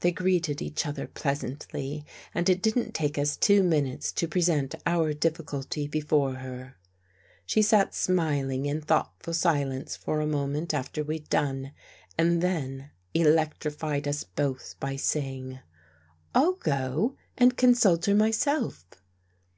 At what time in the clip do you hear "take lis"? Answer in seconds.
2.94-3.36